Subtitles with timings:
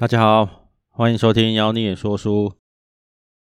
[0.00, 2.54] 大家好，欢迎收听妖孽说书。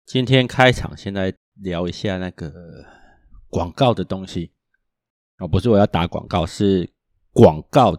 [0.04, 2.52] 今天开场，先来聊一下那个
[3.50, 4.52] 广告的东西。
[5.38, 6.90] 哦，不是我要打广告，是
[7.32, 7.96] 广告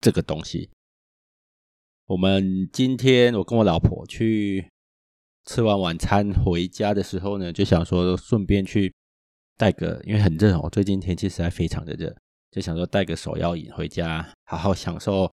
[0.00, 0.70] 这个东西。
[2.06, 4.68] 我们今天我跟我老婆去
[5.44, 8.92] 吃完晚餐回家的时候呢，就想说顺便去
[9.56, 12.12] 带个，因为很热哦，最近天气实在非常的热，
[12.50, 15.32] 就想说带个手摇饮回家，好好享受。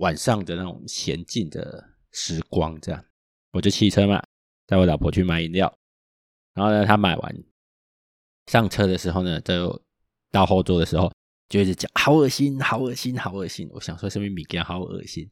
[0.00, 3.04] 晚上的那种闲静的时光，这样
[3.52, 4.22] 我就骑车嘛，
[4.66, 5.72] 带我老婆去买饮料。
[6.54, 7.44] 然后呢，她买完
[8.46, 9.80] 上车的时候呢，就
[10.30, 11.12] 到后座的时候，
[11.48, 13.68] 就一直讲好恶心，好恶心，好恶心。
[13.72, 15.30] 我想说什么米干好恶心，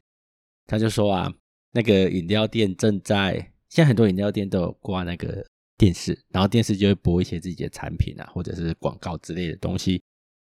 [0.67, 1.33] 他就说啊，
[1.73, 3.35] 那个饮料店正在，
[3.71, 5.45] 现在很多饮料店都有挂那个
[5.79, 10.03] 电视，然后电视就会播一些自己的产品啊，或者是广告之类的东西，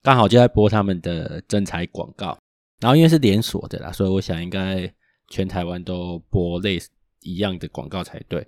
[0.02, 2.36] 刚好就在播他们的征才广告。
[2.80, 4.90] 然后因为是连锁的啦，所以我想应该
[5.28, 6.88] 全台湾都播类似
[7.20, 8.46] 一样的广告才对。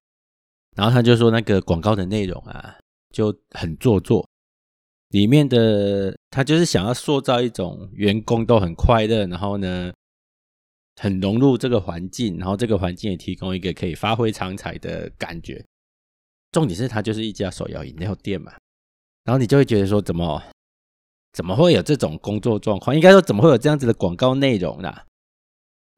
[0.74, 2.74] 然后他就说那个广告的内容啊
[3.10, 4.26] 就很做作，
[5.10, 9.92] 里面的他就是想要塑造一种员工都很快乐，然后呢
[10.96, 15.62] 很融入这个环境，然后这个环境也提供一个可以发挥长才的感觉。
[16.52, 18.52] 重点是他就是一家手摇饮料店嘛，
[19.24, 20.42] 然后你就会觉得说怎么？
[21.32, 22.94] 怎么会有这种工作状况？
[22.94, 24.94] 应该说，怎么会有这样子的广告内容呢？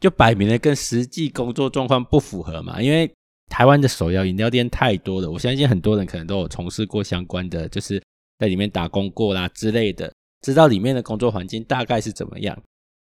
[0.01, 2.81] 就摆明了跟实际工作状况不符合嘛。
[2.81, 3.13] 因为
[3.51, 8.01] 台湾的手摇饮料店太多了，我相信很多人可能都有从事过相关的，就是
[8.39, 10.13] 在里面打工过啦之类的，
[10.43, 12.57] 知道里面的工作环境大概是怎么样。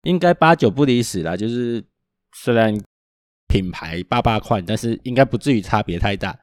[0.03, 1.83] 应该八九不离十啦，就是
[2.38, 2.73] 虽然
[3.47, 6.38] 品牌八八款，但是应该不至于差别太大。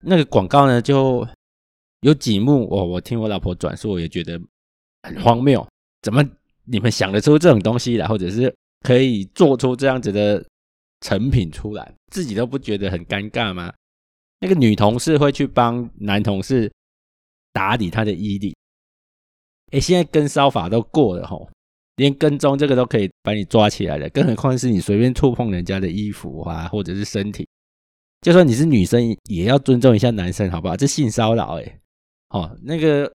[0.00, 1.26] 那个广告呢，就
[2.00, 4.40] 有几幕我，我听我老婆转述，我也觉得。
[5.02, 5.66] 很荒谬，
[6.02, 6.22] 怎么
[6.64, 10.44] 你们想得出这种东西来，或者是可以做出这样子的
[11.00, 13.72] 成品出来，自己都不觉得很尴尬吗？
[14.38, 16.72] 那个女同事会去帮男同事
[17.52, 18.54] 打理他的衣领，
[19.72, 21.50] 哎，现在跟骚法都过了吼，
[21.96, 27.46] 连跟踪这个都可以把你抓起来了，更何况是你随便触碰人家的衣服啊，或者是身体，
[28.20, 30.76] 就算你是女生，也要尊重一下男生，好不好？
[30.76, 31.80] 这性骚扰哎，
[32.28, 33.12] 哦，那个。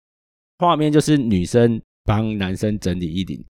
[0.58, 3.44] 画面就是女生帮男生整理衣领，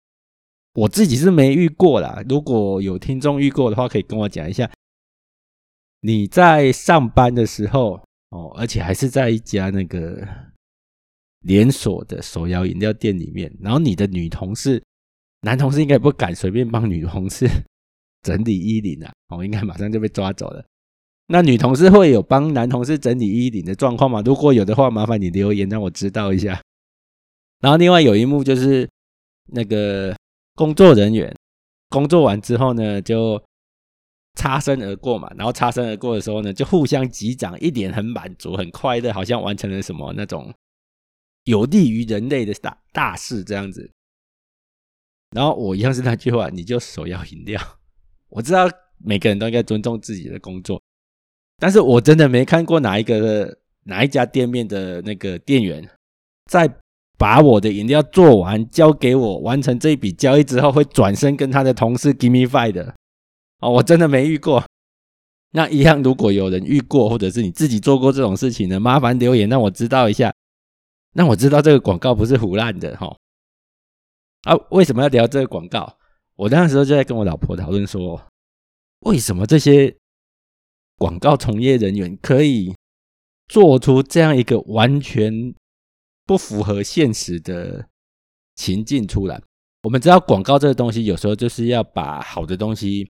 [0.75, 2.23] 我自己是没遇过啦。
[2.29, 4.71] 如果有听众遇过的话，可以跟我讲一下。
[6.01, 8.01] 你在上班的时候
[8.31, 10.27] 哦，而且还是在一家那个
[11.41, 14.83] 连锁的手摇饮料店里面，然后你的女同事、
[15.43, 17.47] 男同事应该不敢随便帮女同事
[18.23, 20.65] 整理衣领啊，哦，应该马上就被抓走了。
[21.27, 24.23] 那女同事会有帮男同事整理衣领的状况吗？
[24.25, 26.61] 如果有的话，麻烦你留言让我知道一下。
[27.65, 28.87] 然后另外有一幕就是
[29.47, 30.15] 那个
[30.55, 31.35] 工作人员
[31.89, 33.43] 工作完之后呢，就
[34.35, 35.33] 擦身而过嘛。
[35.35, 40.53] 然后擦身而过的时候呢，就互相击掌，一脸很满足、很快乐，好像完成了什么那种
[41.45, 43.91] 有利于人类的大大事这样子。
[45.35, 47.59] 然后我一样是那句话，你就手摇饮料。
[48.29, 50.83] 我知道每个人都应该尊重自己的工作，
[51.57, 55.89] 但是我真的没看过哪一个哪一家店面的那个店员
[56.45, 56.71] 在。
[57.17, 62.95] 把我的饮料做完，交给我完成这一笔交易之后，会转身跟他的同事 give me five 的
[63.61, 64.65] 哦，我真的没遇过。
[65.53, 70.35] 那一样，如果有人遇过，或者是你自己做过这种事情呢，麻烦留言让我知道一下，
[71.15, 73.17] 让我知道这个广告不是唬烂的哈。
[74.43, 75.97] 啊，为什么要聊这个广告？
[76.35, 78.21] 我那时候就在跟我老婆讨论说，
[79.07, 79.97] 为什么这些
[80.99, 82.75] 广告从业人员可以
[83.47, 85.55] 做出这样一个完全。
[86.27, 87.87] 不符合现实的
[88.57, 89.41] 情境出来。
[89.83, 93.11] 我们知道广告这个东西，有时候就是要把好的东西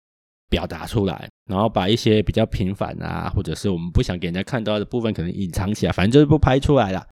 [0.48, 7.06] 表达出来，然后把一些比较平凡啊，或者是我们不想给人家看到的部分，可能隐藏起来，反正就是不拍出来了。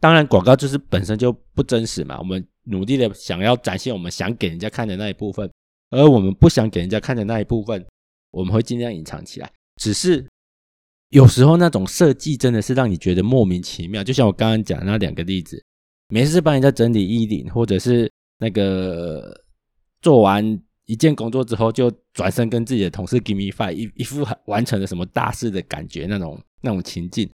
[0.00, 2.18] 当然，广告就是本身就不真实嘛。
[2.18, 5.50] 我们努力的想要展现我们想给人家看的那一部分，
[5.90, 7.86] 而我们不想给人家看的那一部分，
[8.32, 9.50] 我们会尽量隐藏起来。
[9.76, 10.26] 只是。
[11.14, 15.64] 有时候那种设计真的是让你觉得莫名其妙，就像我刚刚讲那两个例子，
[16.08, 19.32] 每次帮人家整理衣领，或者是那个
[20.02, 27.30] 做完一件工作之后就转身跟自己的同事 give me five，一一副完成了什么大事的感觉，那种那种情境，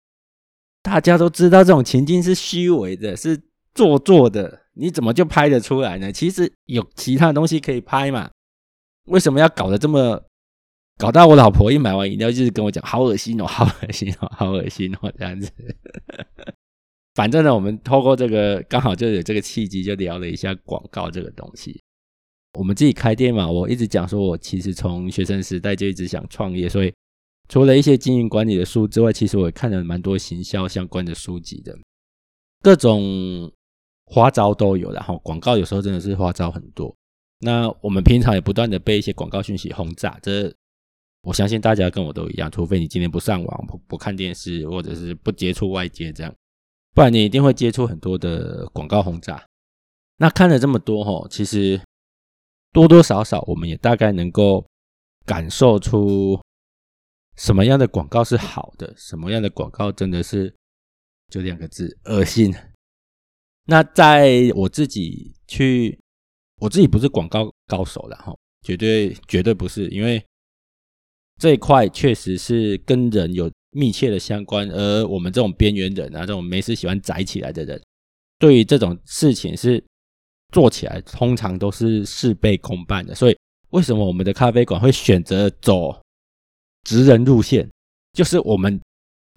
[0.83, 3.41] 大家都知道这种情境是虚伪的，是
[3.73, 6.11] 做作的，你怎么就拍得出来呢？
[6.11, 8.29] 其实有其他东西可以拍嘛，
[9.07, 10.23] 为什么要搞得这么？
[11.01, 15.51] 搞到我老婆一买完饮料就是跟我讲，好恶心哦， 好恶心哦，好恶心哦，这样子。
[17.15, 21.81] 反正呢，我们透过这个刚好就有这个契机，就聊了一下广告这个东西。
[22.59, 26.93] 我们自己开店嘛，我一直讲说，我其实从学生时代就一直想创业，所以
[27.49, 31.75] 除了一些经营管理的书之外，其实我也看了蛮多行销相关的书籍的，
[32.61, 33.51] 各种
[34.05, 36.95] 花招都有，然后广告有时候真的是花招很多。
[37.39, 40.53] 那我们平常也不断的被一些广告讯息轰炸，这
[41.21, 46.35] 我相信大家跟我都一样，除非你今天不上网、不不看电视，或者是不接触外界这样，
[46.93, 49.45] 不然你一定会接触很多的广告轰炸。
[50.17, 51.79] 那看了这么多吼，其实
[52.71, 54.65] 多多少少我们也大概能够
[55.25, 56.39] 感受出
[57.37, 60.53] 什么样的广告是好的，什么样的广告真的是
[61.29, 62.53] 就两个字恶心。
[63.65, 65.99] 那在我自己去，
[66.57, 70.23] 我自己不是广告高手了哈，绝对绝对不是，因为
[71.41, 77.81] 这一块确实是跟人有密切的相关，而我们这种边缘人啊，这种没事喜欢宅起来的人，
[78.37, 79.83] 对于这种事情是。
[80.53, 83.37] 做起来通常都是事倍功半的，所以
[83.69, 85.97] 为什么我们的咖啡馆会选择走
[86.83, 87.65] 职人路线？
[88.11, 88.77] 就是我们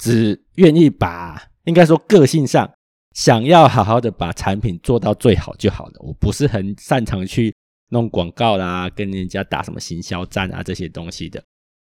[0.02, 2.68] 只愿意把，应该说个性上
[3.14, 5.92] 想要好好的把产品做到最好就好了。
[6.00, 7.54] 我不是很擅长去
[7.90, 11.40] 弄广告啦，跟人家打什么行销战啊这些东西的。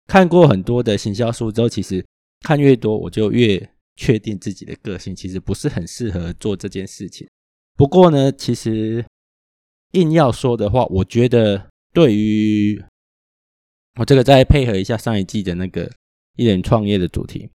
[0.07, 2.05] 看过很多的行销书之后，其实
[2.41, 7.29] 看越多，我就越确定自己的个性其实不是很适合做这件事情。
[7.77, 9.05] 不过呢，其实。
[9.93, 12.83] 硬要说的话，我觉得对于
[14.01, 15.93] 我这个再配合一下上一季的那个
[16.37, 17.51] 一人创业的主题，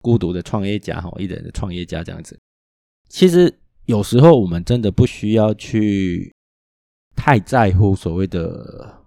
[0.00, 2.38] 孤独的创业家哈，一人的创业家这样子。
[3.08, 3.52] 其实
[3.86, 6.32] 有时候我们真的不需要去
[7.16, 9.01] 太在乎所谓的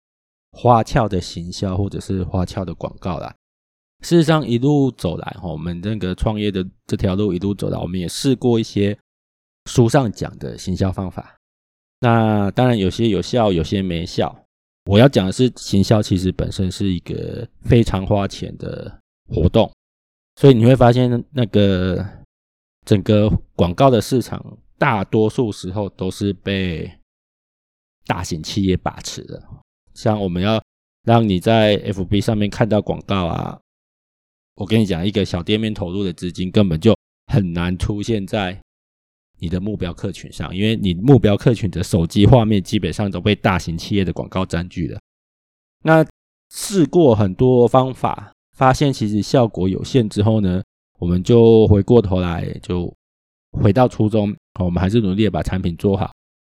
[0.56, 3.36] 花俏的行销或者是花俏的广告啦。
[4.02, 8.98] 事实上，一路走来哈，我们那个创业的这条路一路走来，我们也试过一些
[9.66, 11.36] 书上讲的行销方法。
[12.00, 14.34] 那当然有些有效，有些没效。
[14.86, 19.00] 我要讲的是，行销其实本身是一个非常花钱的
[19.30, 19.72] 活动，
[20.36, 22.06] 所以你会发现，那个
[22.86, 26.92] 整个广告的市场，大多数时候都是被
[28.06, 29.42] 大型企业把持的。
[29.96, 30.62] 像我们要
[31.04, 33.60] 让你在 FB 上面看到广告啊，
[34.56, 36.96] 我跟你讲，一个小店面投入的资金根本就
[37.34, 38.62] 很难出现在。
[39.38, 44.98] 你的目标客群上，因为你目标客群的手机画面基本上都被大型企业的广告占据了。
[45.84, 46.06] 那
[46.50, 50.64] 试过很多方法，发现其实效果有限之后呢，
[51.00, 52.92] 我们就回过头来，就
[53.52, 56.10] 回到初衷，我们还是努力的把产品做好。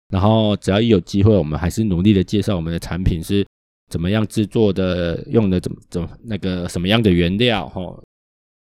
[0.09, 3.45] 然后只要一有机会，我们还是努力的介绍我们的产品是
[3.89, 7.81] 怎么样制作的，用的怎么怎么那个什么样的原料，哈，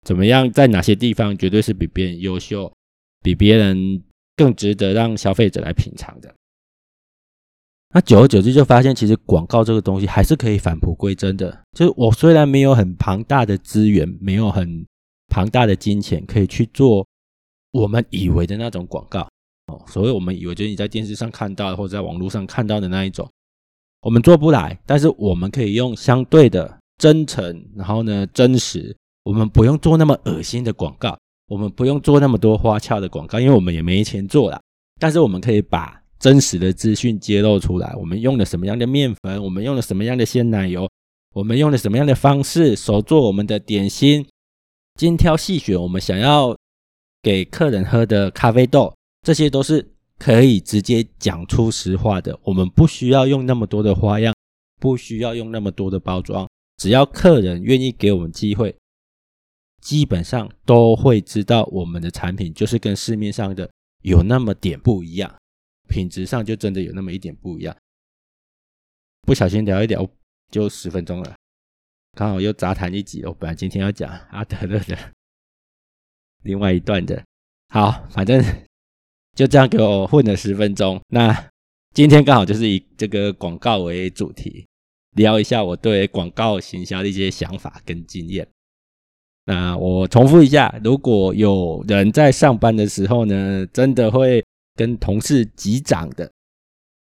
[0.06, 2.71] 怎么样在哪些地方绝对是比别人优秀，
[3.21, 4.03] 比别人。
[4.39, 6.33] 更值得让消费者来品尝的。
[7.94, 11.51] 那久而久之就发现，其实广告这个东西还是可以返璞归真的。
[11.77, 14.86] 就是我虽然没有很庞大的资源，没有很
[15.27, 17.06] 庞大的金钱可以去做
[17.71, 19.30] 我们以为的那种广告
[19.69, 23.30] 哦，所谓我们以为就是你在电视上看到或者在网络上看到的那一种，
[24.01, 24.77] 我们做不来。
[24.86, 31.18] 但是我们可以用相对的真诚，然后呢真实，我们不用做那么恶心的广告。
[31.48, 34.62] 我们不用做那么多花俏的广告，因为我们也没钱做啦。
[35.00, 37.92] 但是我们可以把真实的资讯揭露出来。
[37.95, 39.44] 我们用了什么样的面粉？
[39.44, 40.88] 我们用了什么样的鲜奶油？
[41.33, 44.27] 我们用了什么样的方式手做我们的点心？
[45.00, 46.55] 精挑细选，我们想要
[47.24, 52.40] 给客人喝的咖啡豆，这些都是可以直接讲出实话的。
[52.44, 54.34] 我们不需要用那么多的花样，
[54.80, 58.76] 不需要用那么多的包装，只要客人愿意给我们机会。
[59.82, 63.70] 基本上都会知道我们的产品就是跟市面上的
[64.04, 65.34] 有那么点不一样，
[65.88, 67.76] 品质上就真的有那么一点不一样。
[69.22, 70.06] 不小心聊一聊
[70.52, 71.34] 就十分钟了，
[72.18, 73.24] 刚好又杂谈一集。
[73.24, 74.98] 我本来今天要讲阿德勒的
[76.44, 77.24] 另外一段的，
[77.70, 78.44] 好，反正
[79.39, 81.00] 就这样给我混了十分钟。
[81.08, 81.34] 那
[81.93, 84.65] 今天刚好就是以这个广告为主题，
[85.15, 88.46] 聊一下我对广告行销的一些想法跟经验。
[89.46, 94.43] 那我重复一下，如果有人在上班的时候呢，真的会
[94.75, 96.29] 跟同事击掌的，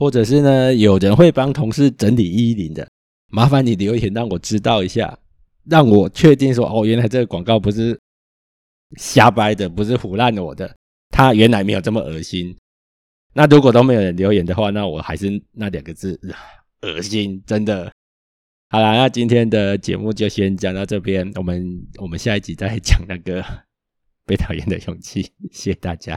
[0.00, 2.88] 或者是呢，有人会帮同事整理衣领的，
[3.30, 5.16] 麻烦你留言让我知道一下，
[5.70, 7.96] 让我确定说，哦，原来这个广告不是
[8.96, 10.74] 瞎掰的，不是唬烂我的，
[11.16, 12.54] 他原来没有这么恶心。
[13.32, 16.20] 那如果都没有人留言的话，那我还是那两个字，
[16.82, 17.90] 恶心，真的。
[18.68, 23.42] 好啦，那今天的节目就先讲到这边，我们我们下一集再讲那个
[24.26, 26.14] 被讨厌的勇气，谢谢大家。